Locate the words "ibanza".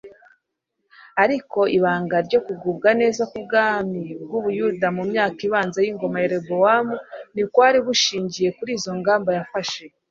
5.47-5.77